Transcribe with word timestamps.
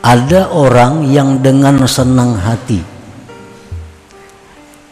ada 0.00 0.48
orang 0.48 1.04
yang 1.04 1.44
dengan 1.44 1.84
senang 1.84 2.40
hati 2.40 2.80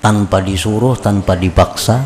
tanpa 0.04 0.44
disuruh, 0.44 0.94
tanpa 1.00 1.34
dipaksa, 1.34 2.04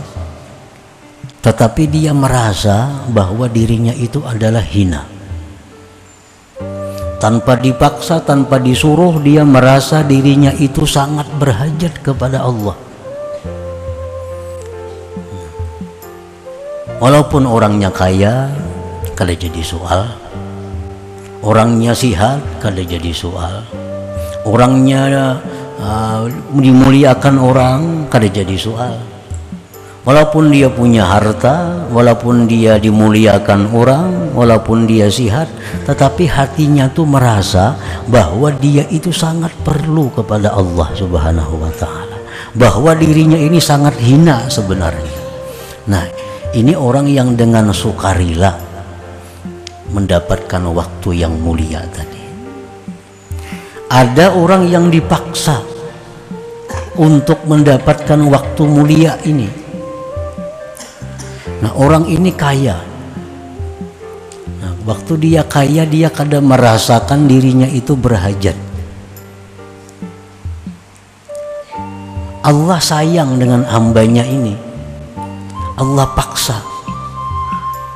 tetapi 1.43 1.91
dia 1.91 2.15
merasa 2.15 3.07
bahwa 3.11 3.51
dirinya 3.51 3.91
itu 3.93 4.23
adalah 4.23 4.63
hina. 4.63 5.03
Tanpa 7.19 7.55
dipaksa, 7.55 8.19
tanpa 8.23 8.59
disuruh, 8.59 9.23
dia 9.23 9.47
merasa 9.47 10.03
dirinya 10.03 10.51
itu 10.59 10.83
sangat 10.83 11.31
berhajat 11.39 12.03
kepada 12.03 12.43
Allah. 12.43 12.75
Walaupun 16.99 17.47
orangnya 17.47 17.95
kaya, 17.95 18.51
kada 19.15 19.35
jadi 19.35 19.63
soal 19.63 20.22
orangnya 21.43 21.93
sihat 21.93 22.39
kada 22.63 22.81
jadi 22.81 23.11
soal. 23.11 23.67
Orangnya 24.47 25.39
uh, 25.79 26.27
dimuliakan 26.55 27.37
orang 27.39 27.81
kada 28.09 28.31
jadi 28.31 28.55
soal. 28.55 28.99
Walaupun 30.03 30.51
dia 30.51 30.67
punya 30.67 31.07
harta 31.07 31.87
walaupun 31.95 32.51
dia 32.51 32.75
dimuliakan 32.75 33.71
orang 33.71 34.35
walaupun 34.35 34.83
dia 34.83 35.07
sihat 35.07 35.47
tetapi 35.87 36.27
hatinya 36.27 36.91
tuh 36.91 37.07
merasa 37.07 37.79
bahwa 38.11 38.51
dia 38.51 38.83
itu 38.91 39.15
sangat 39.15 39.55
perlu 39.63 40.11
kepada 40.11 40.59
Allah 40.59 40.91
subhanahu 40.99 41.55
wa 41.55 41.71
ta'ala. 41.71 42.19
Bahwa 42.59 42.99
dirinya 42.99 43.39
ini 43.39 43.63
sangat 43.63 43.95
hina 44.03 44.51
sebenarnya. 44.51 45.23
Nah 45.87 46.11
ini 46.51 46.75
orang 46.75 47.07
yang 47.07 47.39
dengan 47.39 47.71
sukarela 47.71 48.72
mendapatkan 49.93 50.65
waktu 50.73 51.21
yang 51.21 51.37
mulia 51.37 51.85
tadi. 51.93 52.25
Ada 53.93 54.33
orang 54.33 54.73
yang 54.73 54.89
dipaksa 54.89 55.61
untuk 56.97 57.45
mendapatkan 57.45 58.17
waktu 58.25 58.63
mulia 58.65 59.21
ini. 59.29 59.53
Nah, 61.61 61.77
orang 61.77 62.09
ini 62.09 62.33
kaya. 62.33 62.81
Nah, 64.65 64.73
waktu 64.89 65.13
dia 65.21 65.45
kaya 65.45 65.85
dia 65.85 66.09
kadang 66.09 66.49
merasakan 66.49 67.29
dirinya 67.29 67.69
itu 67.69 67.93
berhajat. 67.93 68.57
Allah 72.43 72.81
sayang 72.81 73.37
dengan 73.39 73.63
hambanya 73.69 74.25
ini. 74.25 74.57
Allah 75.77 76.09
paksa 76.17 76.72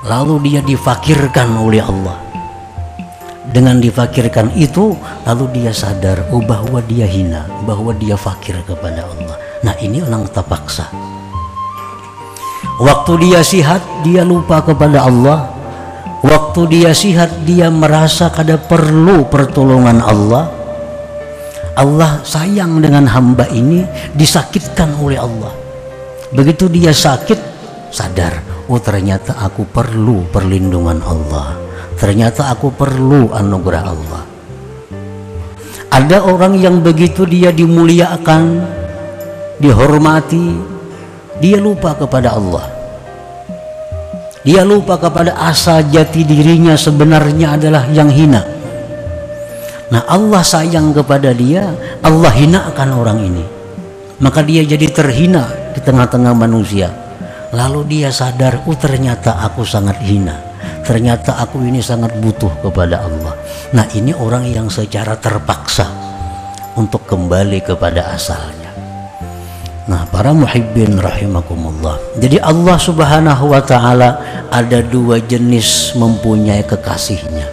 lalu 0.06 0.38
dia 0.46 0.60
difakirkan 0.62 1.50
oleh 1.58 1.82
Allah. 1.82 2.18
Dengan 3.46 3.78
difakirkan 3.78 4.54
itu 4.58 4.94
lalu 5.22 5.44
dia 5.54 5.70
sadar 5.70 6.26
oh 6.34 6.42
bahwa 6.42 6.82
dia 6.82 7.06
hina 7.06 7.46
bahwa 7.62 7.94
dia 7.94 8.18
fakir 8.18 8.58
kepada 8.66 9.06
Allah. 9.06 9.36
Nah 9.62 9.74
ini 9.82 10.02
orang 10.02 10.26
terpaksa. 10.30 10.90
Waktu 12.76 13.12
dia 13.22 13.40
sihat 13.42 13.82
dia 14.02 14.22
lupa 14.26 14.62
kepada 14.62 15.06
Allah. 15.06 15.50
Waktu 16.26 16.60
dia 16.74 16.90
sihat 16.90 17.46
dia 17.46 17.70
merasa 17.70 18.26
kada 18.30 18.58
perlu 18.58 19.26
pertolongan 19.30 20.02
Allah. 20.02 20.50
Allah 21.76 22.18
sayang 22.24 22.82
dengan 22.82 23.04
hamba 23.06 23.46
ini 23.52 23.84
disakitkan 24.16 24.96
oleh 24.96 25.22
Allah. 25.22 25.54
Begitu 26.34 26.66
dia 26.66 26.90
sakit 26.90 27.38
sadar 27.94 28.55
oh 28.66 28.80
ternyata 28.82 29.38
aku 29.38 29.66
perlu 29.66 30.26
perlindungan 30.30 30.98
Allah. 31.02 31.54
Ternyata 31.96 32.52
aku 32.52 32.74
perlu 32.74 33.32
anugerah 33.32 33.84
Allah. 33.86 34.22
Ada 35.88 36.28
orang 36.28 36.60
yang 36.60 36.84
begitu 36.84 37.24
dia 37.24 37.48
dimuliakan 37.48 38.60
dihormati 39.56 40.60
dia 41.40 41.56
lupa 41.56 41.96
kepada 41.96 42.36
Allah. 42.36 42.68
Dia 44.44 44.62
lupa 44.62 45.00
kepada 45.00 45.34
asa 45.40 45.82
jati 45.82 46.22
dirinya 46.22 46.76
sebenarnya 46.76 47.56
adalah 47.56 47.88
yang 47.90 48.12
hina. 48.12 48.44
Nah 49.88 50.02
Allah 50.04 50.42
sayang 50.44 50.92
kepada 50.92 51.32
dia 51.32 51.72
Allah 52.04 52.32
hinakan 52.34 52.90
orang 52.92 53.18
ini. 53.24 53.44
Maka 54.20 54.44
dia 54.44 54.64
jadi 54.64 54.88
terhina 54.92 55.48
di 55.72 55.80
tengah-tengah 55.80 56.32
manusia 56.32 57.05
Lalu 57.56 57.80
dia 57.88 58.12
sadar, 58.12 58.60
oh 58.68 58.76
ternyata 58.76 59.40
aku 59.40 59.64
sangat 59.64 59.96
hina. 60.04 60.36
Ternyata 60.84 61.40
aku 61.40 61.64
ini 61.64 61.80
sangat 61.80 62.12
butuh 62.20 62.52
kepada 62.60 63.08
Allah. 63.08 63.32
Nah 63.72 63.88
ini 63.96 64.12
orang 64.12 64.44
yang 64.44 64.68
secara 64.68 65.16
terpaksa 65.16 65.88
untuk 66.76 67.08
kembali 67.08 67.64
kepada 67.64 68.12
asalnya. 68.12 68.76
Nah 69.88 70.04
para 70.12 70.36
muhibbin 70.36 71.00
rahimakumullah. 71.00 71.96
Jadi 72.20 72.36
Allah 72.44 72.76
subhanahu 72.76 73.48
wa 73.48 73.62
ta'ala 73.64 74.10
ada 74.52 74.84
dua 74.84 75.16
jenis 75.24 75.96
mempunyai 75.96 76.60
kekasihnya. 76.60 77.48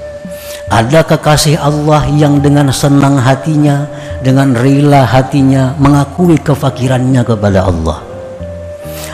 Ada 0.68 1.08
kekasih 1.08 1.64
Allah 1.64 2.03
yang 2.12 2.44
dengan 2.44 2.68
senang 2.75 3.16
hatinya, 3.24 3.88
dengan 4.20 4.52
rela 4.52 5.08
hatinya 5.08 5.80
mengakui 5.80 6.35
kefakirannya 6.44 7.24
kepada 7.24 7.72
Allah 7.72 8.12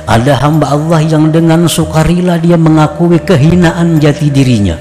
ada 0.10 0.42
hamba 0.42 0.74
Allah 0.74 1.06
yang 1.06 1.30
dengan 1.30 1.70
sukarela 1.70 2.42
dia 2.42 2.58
mengakui 2.58 3.22
kehinaan 3.22 4.02
jati 4.02 4.34
dirinya. 4.34 4.74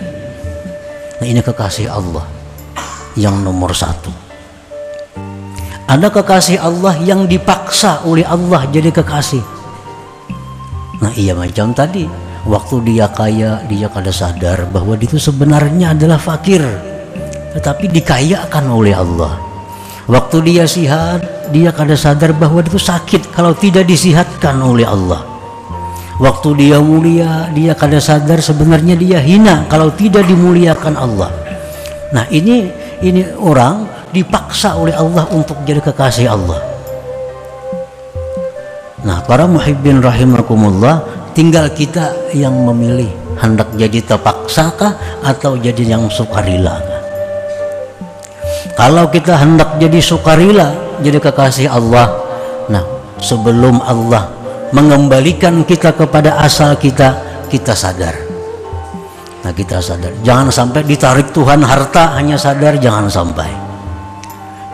Nah 1.20 1.26
ini 1.28 1.44
kekasih 1.44 1.92
Allah 1.92 2.24
yang 3.12 3.44
nomor 3.44 3.76
satu. 3.76 4.08
Ada 5.84 6.08
kekasih 6.08 6.56
Allah 6.56 6.96
yang 7.04 7.28
dipaksa 7.28 8.08
oleh 8.08 8.24
Allah 8.24 8.64
jadi 8.72 8.88
kekasih. 8.88 9.44
Nah 11.04 11.12
iya 11.12 11.36
macam 11.36 11.76
tadi 11.76 12.08
waktu 12.48 12.76
dia 12.88 13.12
kaya 13.12 13.60
dia 13.68 13.92
kada 13.92 14.08
sadar 14.08 14.64
bahwa 14.72 14.96
itu 14.96 15.20
sebenarnya 15.20 15.92
adalah 15.92 16.16
fakir 16.16 16.64
tetapi 17.52 17.92
dikayakan 17.92 18.64
oleh 18.72 18.96
Allah 18.96 19.47
waktu 20.08 20.36
dia 20.42 20.64
sihat 20.64 21.52
dia 21.52 21.70
kada 21.70 21.94
sadar 21.94 22.32
bahwa 22.34 22.64
itu 22.64 22.80
sakit 22.80 23.30
kalau 23.30 23.52
tidak 23.54 23.84
disihatkan 23.84 24.58
oleh 24.58 24.88
Allah. 24.88 25.22
Waktu 26.18 26.58
dia 26.58 26.82
mulia 26.82 27.46
dia 27.54 27.78
kada 27.78 28.02
sadar 28.02 28.42
sebenarnya 28.42 28.98
dia 28.98 29.22
hina 29.22 29.70
kalau 29.70 29.94
tidak 29.94 30.26
dimuliakan 30.26 30.98
Allah. 30.98 31.30
Nah 32.10 32.26
ini 32.32 32.66
ini 33.04 33.22
orang 33.38 33.86
dipaksa 34.10 34.74
oleh 34.74 34.96
Allah 34.98 35.30
untuk 35.30 35.62
jadi 35.62 35.78
kekasih 35.78 36.26
Allah. 36.26 36.58
Nah 39.06 39.22
para 39.22 39.46
muhibbin 39.46 40.02
rahimakumullah 40.02 41.06
tinggal 41.38 41.70
kita 41.70 42.34
yang 42.34 42.56
memilih 42.66 43.14
hendak 43.38 43.70
jadi 43.78 44.02
terpaksakah 44.02 45.22
atau 45.22 45.54
jadi 45.54 45.94
yang 45.94 46.10
sukarela 46.10 46.97
kalau 48.78 49.10
kita 49.10 49.34
hendak 49.34 49.74
jadi 49.82 49.98
sukarela 49.98 51.02
jadi 51.02 51.18
kekasih 51.18 51.66
Allah. 51.66 52.14
Nah 52.70 52.86
sebelum 53.18 53.82
Allah 53.82 54.30
mengembalikan 54.70 55.66
kita 55.66 55.98
kepada 55.98 56.38
asal 56.38 56.78
kita 56.78 57.42
kita 57.50 57.74
sadar. 57.74 58.14
Nah 59.42 59.50
kita 59.50 59.82
sadar. 59.82 60.14
Jangan 60.22 60.54
sampai 60.54 60.86
ditarik 60.86 61.34
Tuhan 61.34 61.58
harta 61.66 62.14
hanya 62.14 62.38
sadar 62.38 62.78
jangan 62.78 63.10
sampai. 63.10 63.50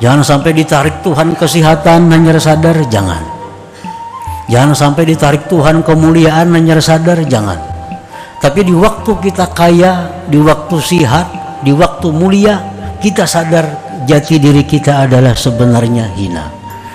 Jangan 0.04 0.20
sampai 0.20 0.52
ditarik 0.52 1.00
Tuhan 1.00 1.32
kesehatan 1.32 2.12
hanya 2.12 2.36
sadar 2.36 2.76
jangan. 2.92 3.24
Jangan 4.52 4.76
sampai 4.76 5.08
ditarik 5.08 5.48
Tuhan 5.48 5.80
kemuliaan 5.80 6.52
hanya 6.52 6.76
sadar 6.76 7.24
jangan. 7.24 7.56
Tapi 8.36 8.68
di 8.68 8.76
waktu 8.76 9.16
kita 9.16 9.48
kaya 9.56 10.12
di 10.28 10.36
waktu 10.36 10.76
sihat 10.76 11.26
di 11.64 11.72
waktu 11.72 12.12
mulia 12.12 12.60
kita 13.00 13.24
sadar 13.24 13.83
jati 14.04 14.36
diri 14.38 14.62
kita 14.64 15.08
adalah 15.08 15.32
sebenarnya 15.32 16.12
hina. 16.14 16.52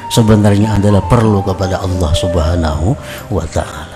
Sebenarnya 0.10 0.82
adalah 0.82 1.06
perlu 1.06 1.46
kepada 1.46 1.86
Allah 1.86 2.12
Subhanahu 2.18 2.98
wa 3.30 3.46
taala 3.46 3.89